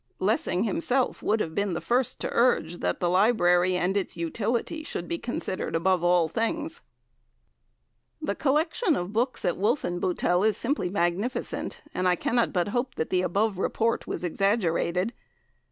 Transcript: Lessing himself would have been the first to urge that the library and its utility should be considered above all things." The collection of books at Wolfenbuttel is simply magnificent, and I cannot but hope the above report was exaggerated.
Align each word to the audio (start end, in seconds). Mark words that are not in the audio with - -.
Lessing 0.17 0.63
himself 0.63 1.21
would 1.21 1.39
have 1.41 1.53
been 1.53 1.75
the 1.75 1.79
first 1.79 2.19
to 2.21 2.29
urge 2.31 2.79
that 2.79 2.99
the 2.99 3.07
library 3.07 3.77
and 3.77 3.95
its 3.95 4.17
utility 4.17 4.83
should 4.83 5.07
be 5.07 5.19
considered 5.19 5.75
above 5.75 6.03
all 6.03 6.27
things." 6.27 6.81
The 8.19 8.33
collection 8.33 8.95
of 8.95 9.13
books 9.13 9.45
at 9.45 9.57
Wolfenbuttel 9.57 10.43
is 10.43 10.57
simply 10.57 10.89
magnificent, 10.89 11.83
and 11.93 12.07
I 12.07 12.15
cannot 12.15 12.51
but 12.51 12.69
hope 12.69 12.95
the 12.95 13.21
above 13.21 13.59
report 13.59 14.07
was 14.07 14.23
exaggerated. 14.23 15.13